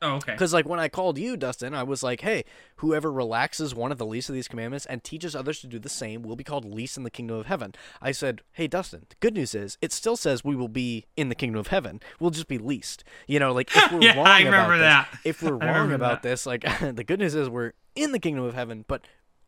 [0.00, 0.32] Oh, okay.
[0.32, 2.44] Because like when I called you, Dustyn, I was like, "Hey,
[2.76, 5.88] whoever relaxes one of the least of these commandments and teaches others to do the
[5.88, 9.16] same will be called least in the kingdom of heaven." I said, "Hey, Dustyn, the
[9.20, 12.00] good news is it still says we will be in the kingdom of heaven.
[12.20, 15.08] We'll just be least." You know, like if we're yeah, wrong I remember about that.
[15.12, 16.28] this, if we're wrong about that.
[16.28, 19.02] this, like the good news is we're in the kingdom of heaven, but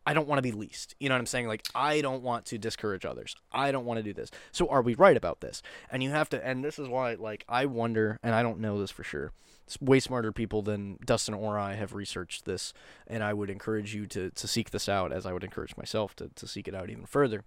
[0.05, 0.95] I don't want to be least.
[0.99, 1.47] You know what I'm saying?
[1.47, 3.35] Like I don't want to discourage others.
[3.51, 4.31] I don't want to do this.
[4.51, 5.61] So are we right about this?
[5.91, 8.79] And you have to and this is why like I wonder and I don't know
[8.79, 9.31] this for sure.
[9.79, 12.73] Way smarter people than Dustyn or I have researched this
[13.07, 16.15] and I would encourage you to to seek this out as I would encourage myself
[16.17, 17.43] to to seek it out even further.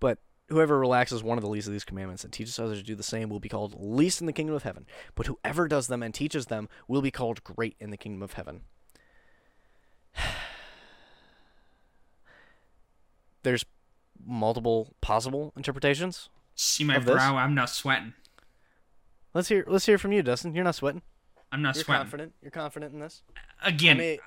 [0.00, 0.18] But
[0.48, 3.02] Whoever relaxes one of the least of these commandments and teaches others to do the
[3.02, 4.86] same will be called least in the kingdom of heaven.
[5.16, 8.34] But whoever does them and teaches them will be called great in the kingdom of
[8.34, 8.60] heaven.
[13.46, 13.64] There's
[14.26, 16.30] multiple possible interpretations.
[16.56, 17.36] See my brow?
[17.36, 18.12] I'm not sweating.
[19.34, 20.52] Let's hear let's hear from you, Dustyn.
[20.52, 21.02] You're not sweating.
[21.52, 22.00] I'm not You're sweating.
[22.02, 22.32] confident.
[22.42, 23.22] You're confident in this.
[23.62, 24.18] Again, I mean,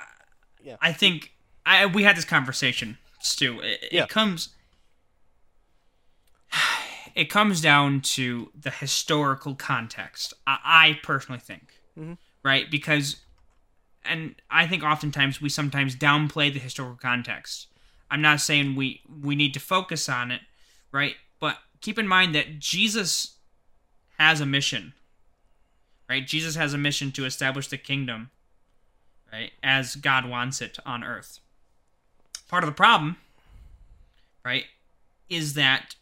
[0.64, 0.76] yeah.
[0.82, 1.34] I think
[1.66, 3.60] I we had this conversation, Stu.
[3.60, 4.04] It, Yeah.
[4.04, 4.56] it comes
[7.14, 10.34] it comes down to the historical context.
[10.48, 12.18] I, I personally think, Mhm.
[12.42, 12.72] right?
[12.72, 13.18] Because,
[14.06, 17.68] and I think oftentimes we sometimes downplay the historical context.
[18.12, 20.42] I'm not saying we we need to focus on it,
[20.92, 21.16] right?
[21.40, 23.36] But keep in mind that Jesus
[24.18, 24.94] has a mission,
[26.10, 26.26] right?
[26.26, 28.32] Jesus has a mission to establish the kingdom,
[29.32, 31.40] right, as God wants it on earth.
[32.48, 33.18] Part of the problem,
[34.44, 34.66] right,
[35.30, 35.96] is that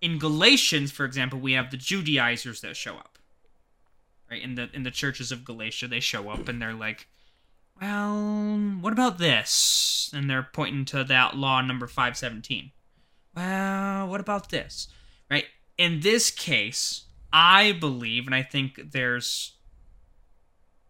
[0.00, 3.18] in Galatians, for example, we have the Judaizers that show up.
[4.30, 4.42] Right?
[4.42, 7.06] In the in the churches of Galatia, they show up and they're like,
[7.80, 10.10] Well, what about this?
[10.14, 12.72] And they're pointing to that law number five seventeen.
[13.34, 14.88] Well, what about this?
[15.30, 15.44] Right?
[15.76, 19.56] In this case, I believe, and I think there's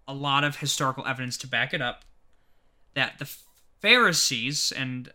[0.07, 2.05] a lot of historical evidence to back it up,
[2.94, 3.29] that the
[3.81, 5.12] Pharisees and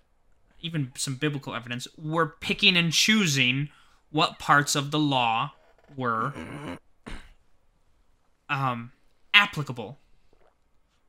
[0.59, 3.69] even some biblical evidence were picking and choosing
[4.11, 5.53] what parts of the law
[5.95, 6.33] were
[8.49, 8.91] um,
[9.33, 9.97] applicable,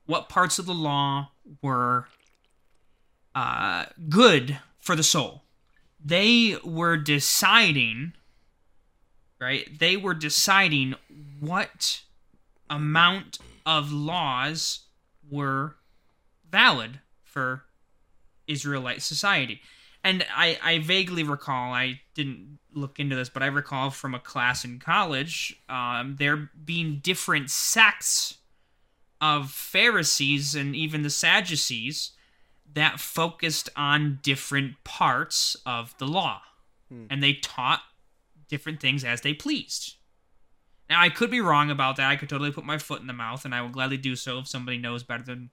[0.05, 1.29] what parts of the law
[1.61, 2.07] were
[3.35, 5.43] uh, good for the soul.
[6.03, 8.13] They were deciding,
[9.39, 9.67] right?
[9.79, 10.95] They were deciding
[11.39, 12.01] what
[12.69, 14.81] amount of laws
[15.29, 15.75] were
[16.49, 17.63] valid for
[18.47, 19.61] Israelite society.
[20.03, 24.19] And I, I vaguely recall, I didn't look into this, but I recall from a
[24.19, 28.37] class in college, um, there being different sects
[29.23, 32.11] of Pharisees and even the Sadducees
[32.73, 36.41] that focused on different parts of the law.
[36.89, 37.05] Hmm.
[37.09, 37.83] And they taught
[38.49, 39.95] different things as they pleased.
[40.89, 42.09] Now, I could be wrong about that.
[42.09, 44.39] I could totally put my foot in the mouth, and I will gladly do so
[44.39, 45.49] if somebody knows better than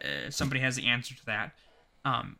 [0.00, 1.50] uh, somebody has the answer to that.
[2.04, 2.36] Um,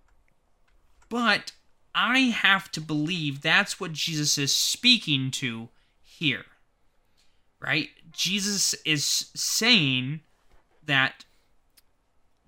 [1.08, 1.50] but
[1.96, 5.68] I have to believe that's what Jesus is speaking to
[6.04, 6.44] here.
[7.60, 7.88] Right?
[8.12, 9.04] Jesus is
[9.34, 10.20] saying
[10.90, 11.24] that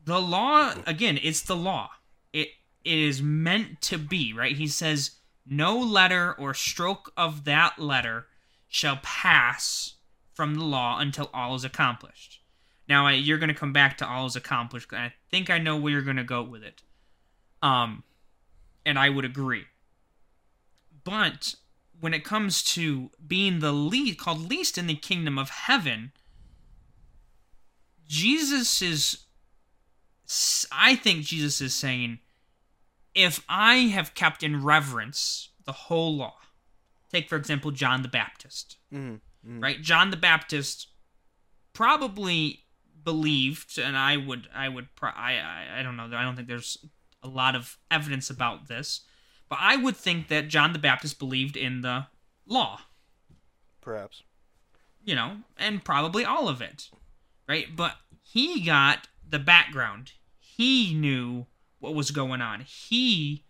[0.05, 1.91] the law again, it's the law.
[2.33, 2.49] It
[2.85, 4.57] it is meant to be, right?
[4.57, 5.13] He says
[5.47, 8.27] no letter or stroke of that letter
[8.69, 9.95] shall pass
[10.35, 12.41] from the law until all is accomplished.
[12.89, 14.93] Now I, you're going to come back to all is accomplished.
[14.93, 16.83] I think I know where you're going to go with it.
[17.63, 18.03] Um,
[18.85, 19.65] and I would agree.
[21.05, 21.55] But
[22.01, 26.13] when it comes to being the least called least in the kingdom of heaven,
[28.13, 29.25] Jesus is
[30.71, 32.19] I think Jesus is saying
[33.15, 36.35] if I have kept in reverence the whole law.
[37.11, 39.63] Take for example John the Baptist Mm, mm.
[39.63, 39.81] right?
[39.81, 40.89] John the Baptist
[41.73, 42.65] probably
[43.03, 46.11] believed, and I would, I would, pro- I, I, I don't know.
[46.15, 46.77] I don't think there's
[47.23, 49.01] a lot of evidence about this,
[49.49, 52.07] but I would think that John the Baptist believed in the
[52.47, 52.81] law,
[53.81, 54.23] Perhaps.
[55.03, 56.91] you know, and probably all of it,
[57.49, 57.67] right?
[57.75, 60.13] But he got the background.
[60.39, 61.47] He knew
[61.79, 62.61] what was going on.
[62.61, 63.45] He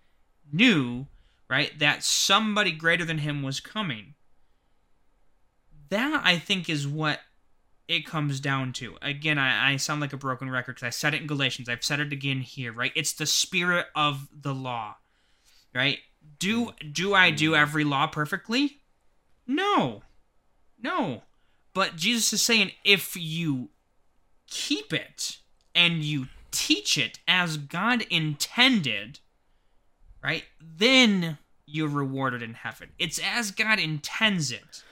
[0.52, 1.06] knew,
[1.48, 4.14] right, that somebody greater than him was coming.
[5.90, 7.20] That I think is what
[7.88, 8.96] it comes down to.
[9.02, 11.68] Again, I, I sound like a broken record because I said it in Galatians.
[11.68, 12.92] I've said it again here, right?
[12.96, 14.96] It's the spirit of the law,
[15.74, 15.98] right?
[16.38, 18.78] Do do I do every law perfectly?
[19.46, 20.02] No,
[20.80, 21.22] no.
[21.74, 23.70] But Jesus is saying if you
[24.52, 25.38] keep it
[25.74, 29.20] and you teach it as God intended,
[30.22, 30.44] right?
[30.60, 32.90] Then you're rewarded in heaven.
[32.98, 34.84] It's as God intends it.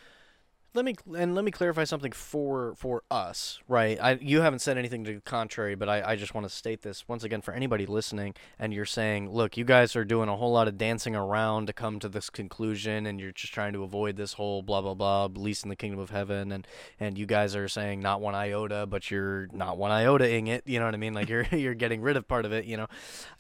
[0.73, 3.99] Let me and let me clarify something for for us, right?
[4.01, 6.83] I you haven't said anything to the contrary, but I, I just want to state
[6.83, 8.35] this once again for anybody listening.
[8.57, 11.73] And you're saying, look, you guys are doing a whole lot of dancing around to
[11.73, 15.27] come to this conclusion, and you're just trying to avoid this whole blah blah blah,
[15.35, 16.69] least in the kingdom of heaven, and
[17.01, 20.67] and you guys are saying not one iota, but you're not one iota iotaing it.
[20.67, 21.15] You know what I mean?
[21.15, 22.65] Like you're you're getting rid of part of it.
[22.65, 22.87] You know,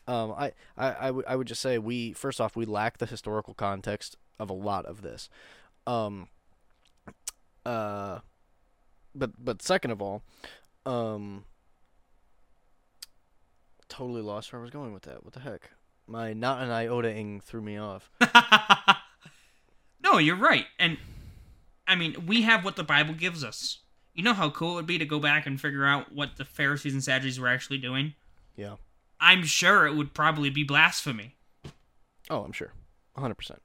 [0.07, 3.07] um, I I I would I would just say we first off we lack the
[3.07, 5.29] historical context of a lot of this.
[5.87, 6.29] Um,
[7.65, 8.21] uh,
[9.15, 10.23] but but second of all,
[10.87, 11.45] um,
[13.89, 15.25] totally lost where I was going with that.
[15.25, 15.71] What the heck?
[16.07, 18.11] My not an iota-ing threw me off.
[20.03, 20.67] no, you're right.
[20.79, 20.99] And
[21.87, 23.81] I mean, we have what the Bible gives us.
[24.15, 26.45] You know how cool it would be to go back and figure out what the
[26.45, 28.15] Pharisees and Sadducees were actually doing?
[28.57, 28.77] Yeah.
[29.21, 31.37] I'm sure it would probably be blasphemy.
[32.29, 32.73] Oh, I'm sure.
[33.17, 33.57] 100%.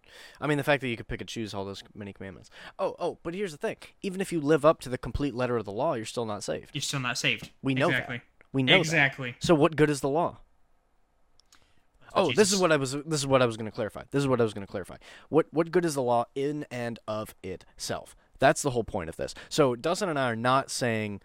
[0.41, 2.49] I mean, the fact that you could pick and choose all those many commandments.
[2.79, 3.77] Oh, oh, but here's the thing.
[4.01, 6.43] Even if you live up to the complete letter of the law, you're still not
[6.43, 6.71] saved.
[6.73, 7.51] You're still not saved.
[7.62, 8.17] We know exactly.
[8.17, 8.23] that.
[8.51, 9.31] We know exactly.
[9.31, 9.43] That.
[9.43, 10.39] So what good is the law?
[12.15, 12.38] Oh, Jesus.
[12.38, 12.93] this is what I was.
[12.93, 14.03] This is what I was going to clarify.
[14.12, 14.95] This is what I was going to clarify.
[15.29, 18.15] What what good is the law in and of itself?
[18.39, 19.34] That's the whole point of this.
[19.49, 21.21] So Dustyn and I are not saying,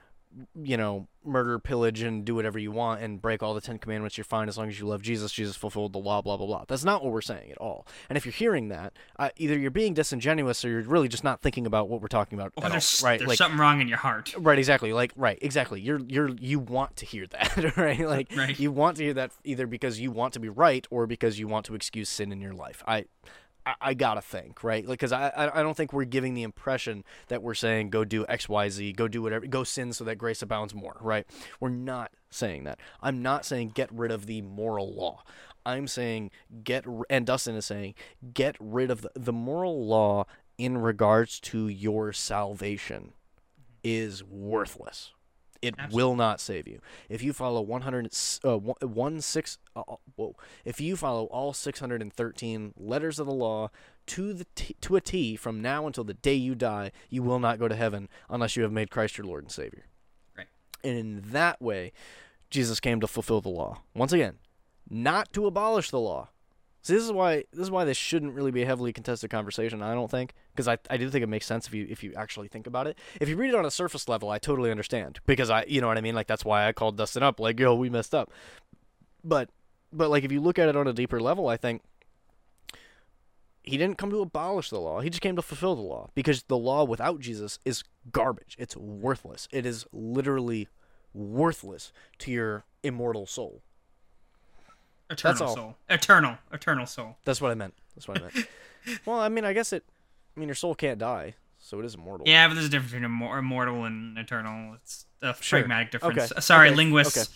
[0.55, 4.17] you know, murder, pillage, and do whatever you want and break all the Ten Commandments.
[4.17, 5.33] You're fine as long as you love Jesus.
[5.33, 6.23] Jesus fulfilled the law.
[6.23, 6.65] Blah blah blah.
[6.69, 7.87] That's not what we're saying at all.
[8.09, 11.41] And if you're hearing that, uh, either you're being disingenuous or you're really just not
[11.43, 12.53] thinking about what we're talking about.
[12.57, 13.19] Or at there's, all, right?
[13.19, 14.35] there's like something wrong in your heart.
[14.39, 14.93] Right, exactly.
[14.93, 15.81] Like right, exactly.
[15.81, 18.01] You're you're you want to hear that, right?
[18.01, 18.59] Like Right.
[18.59, 21.49] you want to hear that either because you want to be right or because you
[21.49, 22.83] want to excuse sin in your life.
[22.87, 23.07] I
[23.67, 24.87] I, gotta think, right?
[24.87, 28.25] Like, because I, I don't think we're giving the impression that we're saying go do
[28.29, 31.27] X Y Z, go do whatever, go sin so that grace abounds more, right?
[31.61, 32.81] We're not saying that.
[33.03, 35.23] I'm not saying get rid of the moral law.
[35.67, 36.31] I'm saying
[36.65, 37.95] get and Dustyn is saying
[38.33, 40.25] get rid of the, the moral law
[40.57, 43.13] in regards to your salvation
[43.83, 45.13] is worthless.
[45.63, 46.81] It will not save you.
[47.09, 51.25] If you follow 100 s- uh, one, one six uh, uh, whoa, if you follow
[51.27, 53.71] all 613 letters of the law
[54.07, 57.39] to the t- to a T from now until the day you die, you will
[57.39, 59.85] not go to heaven unless you have made Christ your Lord and Savior.
[60.37, 60.47] Right.
[60.83, 61.93] And in that way,
[62.49, 63.83] Jesus came to fulfill the law.
[63.95, 64.39] Once again,
[64.89, 66.31] not to abolish the law.
[66.83, 69.83] See, this is why this is why this shouldn't really be a heavily contested conversation.
[69.83, 72.15] I don't think because I, I do think it makes sense if you if you
[72.17, 72.99] actually think about it.
[73.21, 75.89] If you read it on a surface level, I totally understand because I you know
[75.89, 76.15] what I mean.
[76.15, 77.39] Like that's why I called Dustyn up.
[77.39, 78.33] Like yo, we messed up.
[79.23, 79.51] But
[79.93, 81.83] but like if you look at it on a deeper level, I think
[83.63, 85.01] he didn't come to abolish the law.
[85.01, 88.57] He just came to fulfill the law because the law without Jesus is garbage.
[88.59, 89.49] It's worthless.
[89.53, 90.69] It is literally
[91.13, 93.63] worthless to your immortal soul.
[95.11, 95.55] Eternal all.
[95.57, 95.77] soul.
[95.89, 96.39] Eternal.
[96.53, 97.17] Eternal soul.
[97.25, 97.75] That's what I meant.
[97.95, 98.47] That's what I meant.
[99.07, 99.85] well, I mean, I guess it.
[100.37, 102.27] I mean, your soul can't die, so it is immortal.
[102.29, 104.75] Yeah, but there's a difference between immor- immortal and eternal.
[104.75, 105.59] It's a Sure.
[105.61, 106.33] pragmatic difference.
[106.33, 106.41] Okay.
[106.41, 106.77] Sorry, Okay.
[106.77, 107.29] linguists.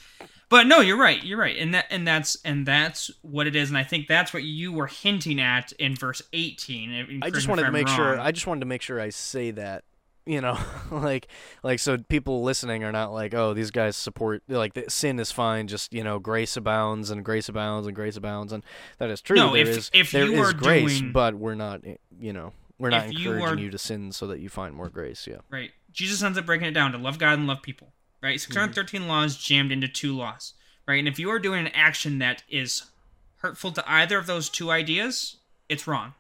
[0.51, 1.23] But no, you're right.
[1.25, 4.33] You're right, and that and that's and that's what it is, and I think that's
[4.33, 6.93] what you were hinting at in verse 18.
[6.93, 8.21] and I just wanted to make sure.
[8.21, 9.85] I just wanted to make sure I say that.
[10.27, 10.59] You know,
[10.91, 11.29] like,
[11.63, 15.31] like so people listening are not like, oh, these guys support like the, sin is
[15.31, 18.65] fine, just you know, grace abounds and grace abounds and grace abounds, and
[18.99, 19.37] that is true.
[19.37, 21.97] No, There if- is- if there you is are grace, doing- but we're not, eh,
[22.19, 24.75] you know, we're not If you encouraging are- you to sin so that you find
[24.75, 25.27] more grace.
[25.27, 25.39] Yeah.
[25.51, 25.71] right.
[25.93, 27.89] Jesus ends up breaking it down to love God and love people.
[27.89, 28.27] Mm-hmm.
[28.27, 28.41] Right.
[28.41, 30.55] 613 laws jammed into two laws.
[30.89, 30.99] Right.
[30.99, 32.91] And if you are doing an action that is
[33.37, 35.37] hurtful to either of those two ideas,
[35.69, 36.15] it's wrong.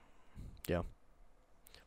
[0.68, 0.82] Yeah.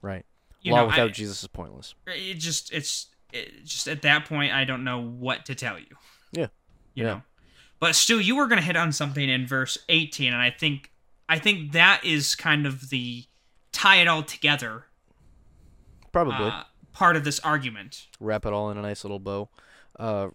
[0.02, 0.26] Right.
[0.62, 1.96] You Law know, without I- Jesus is pointless.
[2.08, 5.96] it just it's it just at that point I don't know what to tell you.
[6.32, 6.48] Yeah.
[6.94, 7.12] You Yeah.
[7.14, 7.22] know.
[7.80, 10.92] But Stu, you were gonna hit on something in verse eighteen, and I think
[11.30, 13.26] I think that is kind of the
[13.72, 14.86] tie it all together
[16.12, 16.48] Probably.
[16.48, 18.08] uh, part of this argument.
[18.20, 19.50] wrap it all in a nice little bow.
[20.00, 20.30] Uh,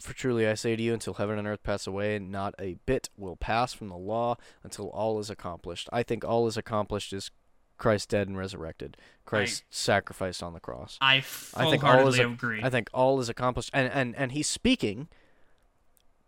[0.00, 3.08] for truly I say to you, until heaven and earth pass away, not a bit
[3.16, 5.88] will pass from the law until all is accomplished.
[5.92, 7.30] I think all is accomplished is
[7.76, 10.98] Christ dead and resurrected, Christ sacrificed on the cross.
[11.00, 12.60] I I think all is agree.
[12.62, 15.08] I think all is accomplished, and and and he's speaking.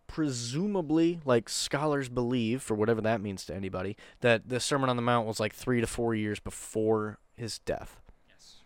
[0.08, 5.02] Presumably, like scholars believe, for whatever that means to anybody, that the Sermon on the
[5.02, 8.00] Mount was like three to four years before his death.
[8.28, 8.56] yes.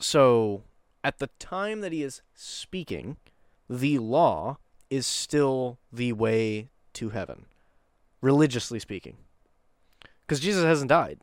[0.00, 0.62] So
[1.02, 3.16] at the time that he is speaking,
[3.68, 4.58] the law
[4.90, 7.46] is still the way to heaven,
[8.20, 9.16] religiously speaking.
[10.26, 11.20] Because Jesus hasn't died.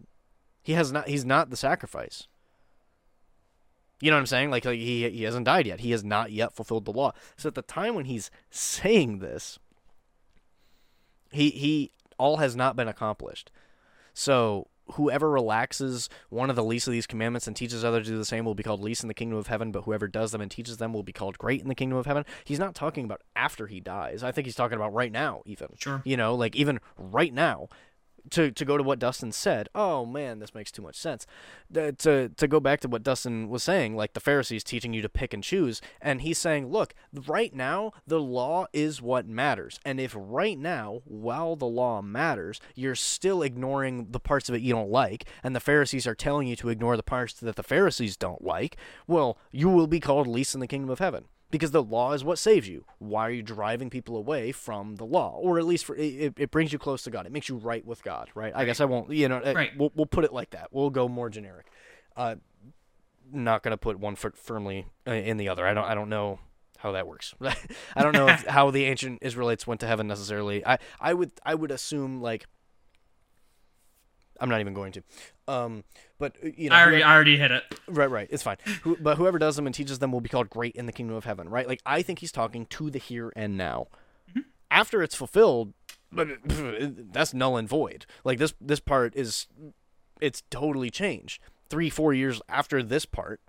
[0.61, 1.07] He has not.
[1.07, 2.27] He's not the sacrifice.
[3.99, 4.51] You know what I'm saying?
[4.51, 5.81] Like, like he he hasn't died yet.
[5.81, 7.13] He has not yet fulfilled the law.
[7.37, 9.59] So at the time when he's saying this,
[11.31, 13.51] he he all has not been accomplished.
[14.13, 18.17] So whoever relaxes one of the least of these commandments and teaches others to do
[18.17, 20.41] the same will be called least in the kingdom of heaven, but whoever does them
[20.41, 22.25] and teaches them will be called great in the kingdom of heaven.
[22.43, 24.23] He's not talking about after he dies.
[24.23, 25.69] I think he's talking about right now, even.
[25.77, 26.01] Sure.
[26.03, 27.69] You know, like even right now,
[28.32, 29.70] to to go to what Dustyn said.
[29.76, 31.26] Oh man, this makes too much sense.
[31.74, 35.10] To to go back to what Dustyn was saying, like the Pharisees teaching you to
[35.10, 36.94] pick and choose, and he's saying, look,
[37.28, 42.60] right now the law is what matters, and if right now, while the law matters,
[42.76, 46.48] you're still ignoring the parts of it you don't like, and the Pharisees are telling
[46.48, 50.28] you to ignore the parts that the Pharisees don't like, well, you will be called
[50.28, 52.85] least in the kingdom of heaven because the law is what saves you.
[52.99, 56.51] Why are you driving people away from the law, or at least for, it, it
[56.51, 57.25] brings you close to God?
[57.25, 58.53] It makes you right with God, right?
[58.55, 59.71] I guess I won't, you know, uh, Right.
[59.77, 60.69] we'll we'll put it like that.
[60.71, 61.67] We'll go more generic.
[62.15, 62.35] Uh,
[63.31, 65.65] not gonna put one foot firmly uh, in the other.
[65.65, 66.39] I don't I don't know
[66.79, 67.33] how that works.
[67.95, 70.65] I don't know if, how the ancient Israelites went to heaven necessarily.
[70.65, 72.45] I I would I would assume like.
[74.41, 75.04] I'm not even going to.
[75.47, 75.84] Um,
[76.19, 77.63] but uh, you know, I already, whoever- I already hit it.
[77.88, 78.27] Right, right.
[78.30, 78.58] It's fine.
[78.82, 81.15] Who, but whoever does them and teaches them will be called great in the kingdom
[81.15, 81.67] of heaven, right?
[81.67, 83.88] Like I think he's talking to the here and now.
[84.69, 85.73] After it's fulfilled,
[86.12, 86.27] but
[87.13, 88.06] that's null and void.
[88.23, 89.47] Like this this part is
[90.19, 91.41] it's totally changed.
[91.69, 93.39] 3 4 years after this part,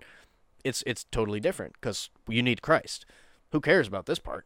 [0.63, 3.05] it's it's totally different cuz you need Christ.
[3.51, 4.45] Who cares about this part?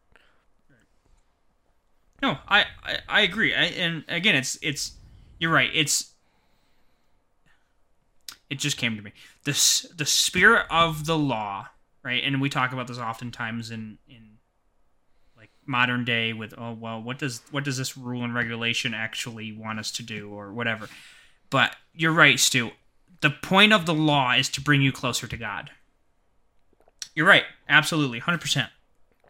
[2.22, 3.54] No, I, I, I agree.
[3.54, 4.92] I, and again, it's it's
[5.38, 5.70] you're right.
[5.72, 6.14] It's
[8.50, 9.12] it just came to me.
[9.44, 9.52] The
[9.96, 11.68] the spirit of the law,
[12.02, 12.22] right?
[12.24, 14.38] And we talk about this oftentimes in in
[15.36, 19.52] like modern day with oh well, what does what does this rule and regulation actually
[19.52, 20.88] want us to do or whatever.
[21.50, 22.70] But you're right, Stu.
[23.20, 25.70] The point of the law is to bring you closer to God.
[27.14, 27.44] You're right.
[27.68, 28.20] Absolutely.
[28.20, 28.68] 100%.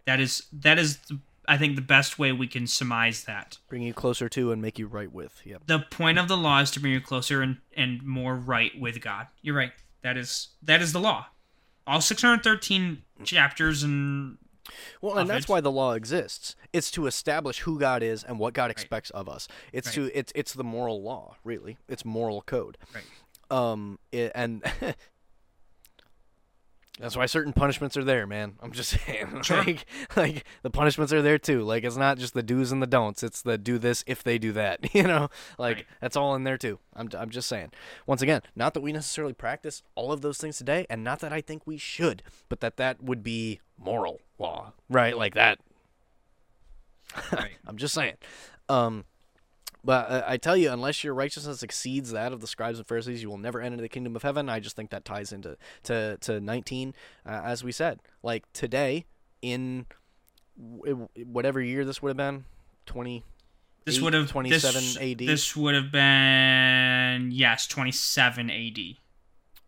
[0.04, 3.58] That is that is the, I think the best way we can surmise that.
[3.68, 5.40] Bring you closer to and make you right with.
[5.44, 5.62] Yep.
[5.66, 9.00] The point of the law is to bring you closer and, and more right with
[9.00, 9.28] God.
[9.40, 9.72] You're right.
[10.02, 11.26] That is that is the law.
[11.86, 14.36] All 613 chapters and
[15.00, 16.54] Well, and that's why the law exists.
[16.72, 19.48] It's to establish who God is and what God expects of us.
[19.72, 20.06] It's Right.
[20.08, 21.78] to it's it's the moral law, really.
[21.88, 22.76] It's moral code.
[22.94, 23.04] Right.
[23.50, 24.62] Um, it, and
[27.00, 28.54] that's why certain punishments are there, man.
[28.60, 29.58] I'm just saying, Sure.
[29.58, 29.84] like,
[30.16, 31.62] like the punishments are there too.
[31.62, 33.22] Like, it's not just the do's and the don'ts.
[33.22, 34.94] It's the do this if they do that.
[34.94, 35.86] You know, like Right.
[36.00, 36.78] that's all in there too.
[36.94, 37.70] I'm I'm just saying.
[38.06, 41.32] Once again, not that we necessarily practice all of those things today, and not that
[41.32, 45.16] I think we should, but that that would be moral law, right?
[45.16, 45.60] Like that.
[47.32, 47.52] Right.
[47.66, 48.14] I'm just saying.
[48.68, 49.04] Um,
[49.84, 53.22] but uh, I tell you, unless your righteousness exceeds that of the scribes and Pharisees,
[53.22, 54.48] you will never enter the kingdom of heaven.
[54.48, 56.94] I just think that ties into to to 19,
[57.26, 58.00] uh, as we said.
[58.22, 59.04] Like today,
[59.42, 59.86] in
[60.60, 62.44] w- whatever year this would have been,
[62.86, 63.24] 20.
[63.84, 65.18] this would have 27 this, AD?
[65.18, 68.78] This would have been yes, 27 AD.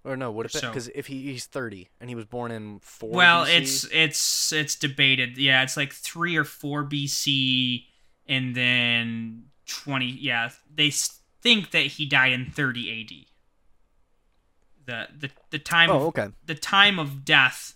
[0.02, 2.50] Or no, would have been So- because if he, he's 30 and he was born
[2.50, 5.36] in 4 Well, BC, it's it's it's debated.
[5.36, 7.84] Yeah, it's like 3 or 4 BC
[8.26, 13.26] and then 20 yeah, they think that he died in 30 AD.
[14.86, 16.28] The the the time oh of okay.
[16.44, 17.74] the time of death.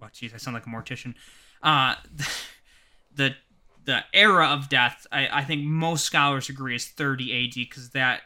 [0.00, 1.14] Well, jeez, I sound like a mortician.
[1.62, 1.94] Uh,
[3.14, 3.34] the
[3.84, 8.22] the era of death, I, I think most scholars agree is 30 AD because that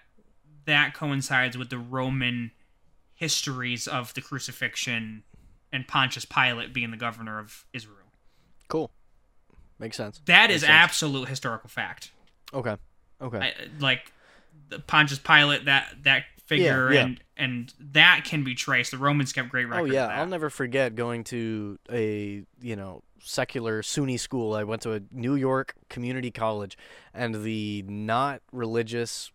[0.64, 2.52] that coincides with the Roman
[3.14, 5.24] histories of the crucifixion
[5.72, 8.12] and Pontius Pilate being the governor of Israel.
[8.68, 8.90] Cool.
[9.78, 10.20] Makes sense.
[10.26, 10.70] That Makes is sense.
[10.70, 12.12] absolute historical fact.
[12.52, 12.76] Okay.
[13.20, 13.38] Okay.
[13.38, 14.12] I, like
[14.68, 17.04] the Pontius Pilate, that that figure, yeah.
[17.04, 18.90] and and that can be traced.
[18.90, 19.90] The Romans kept great records.
[19.90, 20.06] Oh yeah.
[20.06, 24.54] I'll never forget going to a you know secular Sunni school.
[24.54, 26.76] I went to a New York community college,
[27.14, 29.30] and the not religious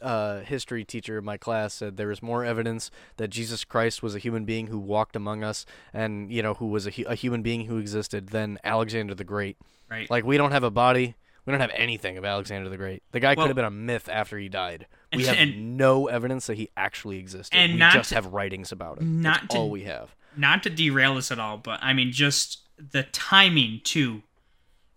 [0.00, 4.14] uh, history teacher in my class said there is more evidence that Jesus Christ was
[4.14, 7.14] a human being who walked among us, and you know who was a, hu- a
[7.14, 9.56] human being who existed than Alexander the Great.
[9.90, 10.10] right.
[10.10, 11.14] Like we don't have a body.
[11.44, 13.02] We don't have anything of Alexander the Great.
[13.12, 14.86] The guy Well- could have been a myth after he died.
[15.14, 17.56] We have and- no evidence that he actually existed.
[17.56, 19.04] and we not just to- have writings about it.
[19.04, 20.14] not That's to- all we have.
[20.36, 24.22] not to derail this at all, but I mean just the timing too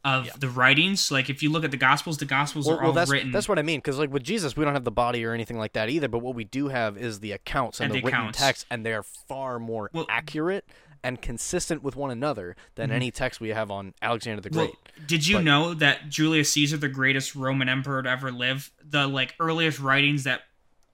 [0.04, 0.34] of Yeah.
[0.38, 1.10] the writings.
[1.12, 3.32] Like if you look at the Gospels, the Gospels Well, are well, all that's written.
[3.32, 3.80] that's what I mean.
[3.80, 6.08] Because like with Jesus, we don't have the body or anything like that either.
[6.08, 8.38] But what we do have is the accounts and, And the, the written accounts.
[8.40, 10.66] text, and they are far more Well, accurate
[11.06, 12.94] and consistent with one another than Mhm.
[12.94, 14.72] any text we have on Alexander the Great.
[14.72, 18.72] Well, did you But- know that Julius Caesar, the greatest Roman emperor to ever live,
[18.84, 20.46] the like earliest writings that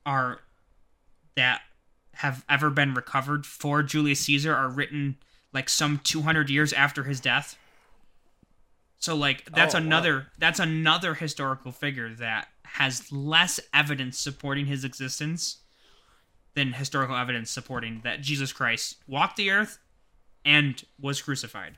[0.06, 0.42] are
[1.36, 1.62] that
[2.16, 5.16] have ever been recovered for Julius Caesar are written
[5.54, 7.58] like some 200 years after his death.
[8.98, 9.86] So like that's Oh, wow.
[9.86, 15.60] another that's another historical figure that has less evidence supporting his existence
[16.54, 19.80] than historical evidence supporting that Jesus Christ walked the earth
[20.46, 21.78] and was crucified.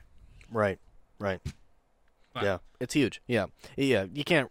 [0.50, 0.78] Right.
[1.18, 1.40] Right.
[2.32, 3.20] But- yeah, it's huge.
[3.26, 3.46] Yeah.
[3.76, 4.50] Yeah, you can't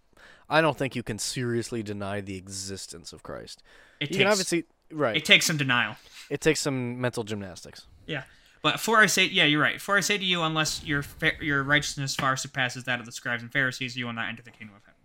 [0.49, 3.63] I don't think you can seriously deny the existence of Christ.
[3.99, 5.15] It You takes obviously right.
[5.15, 5.95] it takes some denial.
[6.29, 7.87] it takes some mental gymnastics.
[8.05, 8.23] Yeah.
[8.61, 9.81] But for I say, yeah, you're right.
[9.81, 11.03] For I say to you, unless your
[11.41, 14.51] your righteousness far surpasses that of the scribes and Pharisees, you will not enter the
[14.51, 14.99] kingdom of heaven.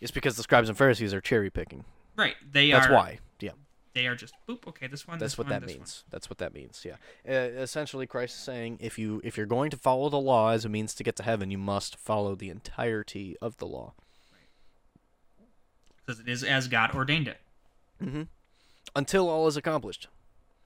[0.00, 1.84] It's because the scribes and Pharisees are cherry picking.
[2.16, 2.34] Right.
[2.52, 2.92] They That's are.
[2.92, 3.18] why.
[3.92, 4.66] They are just boop.
[4.68, 5.18] Okay, this one.
[5.18, 6.04] That's this what one, that means.
[6.10, 6.84] That's what that means.
[6.86, 6.94] Yeah.
[7.28, 10.64] Uh, essentially, Christ is saying if you if you're going to follow the law as
[10.64, 13.94] a means to get to heaven, you must follow the entirety of the law.
[16.06, 17.38] Because it is as God ordained it,
[18.02, 18.22] Mm-hmm.
[18.96, 20.08] Until all is accomplished.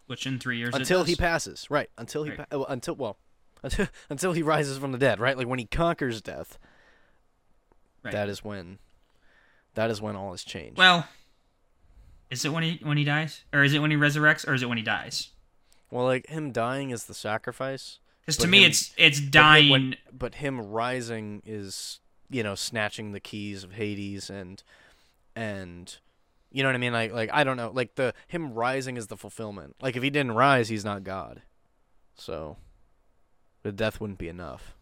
[0.06, 0.74] which in three years.
[0.74, 1.68] Until he passes.
[1.70, 1.90] Right.
[1.98, 2.48] Until he Right.
[2.48, 3.16] pa- until well,
[3.62, 5.18] until, until he rises from the dead.
[5.18, 5.36] Right.
[5.36, 6.58] Like when he conquers death.
[8.04, 8.12] Right.
[8.12, 8.78] That is when.
[9.74, 10.78] That is when all is changed.
[10.78, 11.08] Well,
[12.34, 14.62] is it when he when he dies, or is it when he resurrects, or is
[14.62, 15.30] it when he dies?
[15.90, 17.98] well, like him dying is the sacrifice.
[18.20, 19.70] Because to me, him- it's it's But him- dying.
[19.70, 24.62] when- but him rising is you know snatching the keys of Hades and
[25.36, 25.96] and
[26.50, 29.06] you know what I mean like like I don't know like the him rising is
[29.08, 31.42] the fulfillment like if he didn't rise he's not God
[32.16, 32.56] so
[33.62, 34.74] the death wouldn't be enough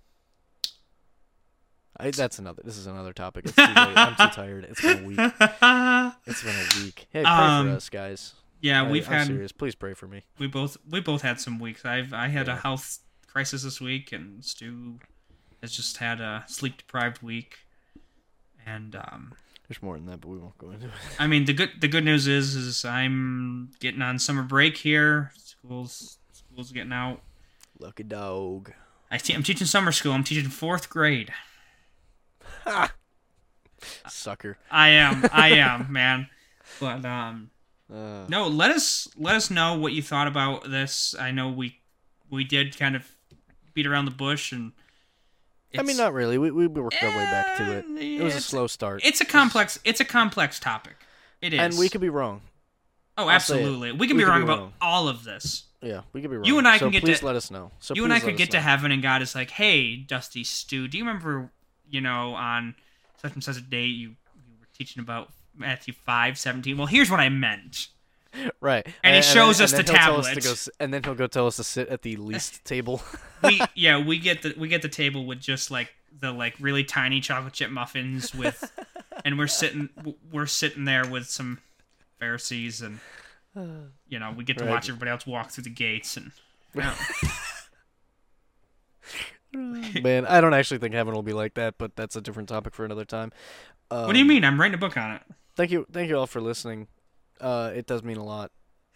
[1.96, 5.04] I, that's another this is another topic it's too late I'm too tired it's been
[5.04, 5.18] a week
[6.26, 9.26] it's been a week hey pray Um, for us guys yeah, I- we've I'm had
[9.26, 11.84] serious please pray for me we both we both had some weeks.
[11.84, 15.00] I've I had a health crisis this week, and Stu
[15.62, 17.58] has just had a sleep deprived week.
[18.64, 19.34] And um,
[19.68, 21.88] there's more than that but we won't go into it I mean the good the
[21.88, 25.32] good news is is I'm getting on summer break here.
[25.36, 27.20] School's school's getting out.
[27.80, 28.72] lucky dog
[29.10, 30.12] I te- I'm teaching summer school.
[30.12, 31.32] I'm teaching fourth grade.
[34.08, 35.28] Sucker I am.
[35.32, 36.28] I am, man.
[36.80, 37.50] But um,
[37.92, 38.46] uh, no.
[38.48, 41.14] Let us let us know what you thought about this.
[41.18, 41.78] I know we
[42.30, 43.06] we did kind of
[43.74, 44.72] beat around the bush, and
[45.76, 46.38] I mean, not really.
[46.38, 47.84] We we worked our way back to it.
[47.98, 49.78] Eh, It was a slow start, It's a complex.
[49.84, 50.94] It's a complex topic.
[51.40, 52.42] It is, and we could be wrong.
[53.18, 53.92] Oh, I'll absolutely.
[53.92, 55.64] We can We be wrong be about all of this.
[55.82, 56.44] Yeah, we could be wrong.
[56.46, 57.72] You and I so can get please to- let us know.
[57.80, 60.44] So you and I could get us to heaven, and God is like, "Hey, Dusty
[60.44, 61.50] Stew, do you remember,
[61.92, 62.74] you know, on
[63.20, 66.76] such and such a date you you were teaching about Matthew five seventeen?
[66.76, 67.86] Well, here's what I meant.
[68.60, 71.14] right, And he shows then- us and the tell us to go and then he'll
[71.14, 73.02] go tell us to sit at the least table.
[73.44, 76.82] We yeah, we get the we get the table with just like the like really
[76.84, 78.72] tiny chocolate chip muffins with,
[79.24, 79.88] and we're sitting
[80.32, 81.58] we're sitting there with some
[82.18, 83.00] Pharisees and
[84.08, 84.70] you know we get to Right.
[84.70, 86.32] watch everybody else walk through the gates and.
[86.74, 86.94] yeah.
[90.02, 92.74] Man, I don't actually think heaven will be like that, but that's a different topic
[92.74, 93.32] for another time.
[93.90, 94.44] Um, what do you mean?
[94.44, 95.22] I'm writing a book on it.
[95.56, 96.88] Thank you, thank you all for listening.
[97.40, 98.50] Uh, it does mean a lot.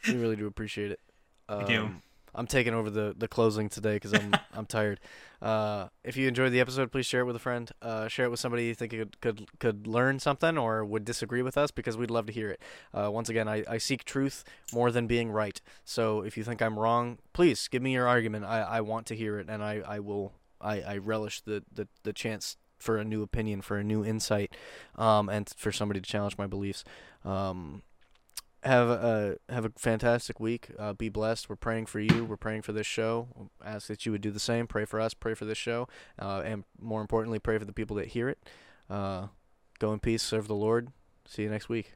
[0.09, 1.01] We really do appreciate it.
[1.49, 1.91] Um, We do.
[2.37, 5.01] I'm taking over the, the closing today because I'm I'm tired.
[5.41, 7.71] Uh, if you enjoyed the episode, please share it with a friend.
[7.81, 11.41] Uh, share it with somebody you think could could could learn something or would disagree
[11.43, 12.61] with us because we'd love to hear it.
[12.93, 15.61] Uh, once again, I, I seek truth more than being right.
[15.85, 18.45] So if you think I'm wrong, please give me your argument.
[18.45, 21.89] I, I want to hear it, and I, I will I, I relish the, the,
[22.03, 24.55] the chance for a new opinion, for a new insight,
[24.97, 26.85] um, and for somebody to challenge my beliefs.
[27.25, 27.83] Um,
[28.63, 30.69] have a have a fantastic week.
[30.79, 31.49] Uh, be blessed.
[31.49, 32.25] We're praying for you.
[32.25, 33.29] We're praying for this show.
[33.65, 34.67] Ask that you would do the same.
[34.67, 35.15] Pray for us.
[35.15, 35.89] Pray for this show,
[36.19, 38.39] uh, and more importantly, pray for the people that hear it.
[38.91, 39.29] Uh,
[39.79, 40.23] go in peace.
[40.23, 40.89] Serve the Lord.
[41.27, 41.95] See you next week.